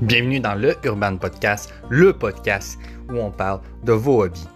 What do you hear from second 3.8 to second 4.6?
de vos hobbies.